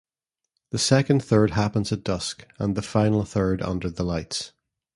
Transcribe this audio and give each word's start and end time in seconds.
The 0.71 0.79
second 0.79 1.23
third 1.23 1.51
happens 1.51 1.91
at 1.91 2.03
dusk, 2.03 2.47
and 2.57 2.75
the 2.75 2.81
final 2.81 3.23
third 3.23 3.61
under 3.61 3.87
the 3.87 4.01
lights. 4.01 4.51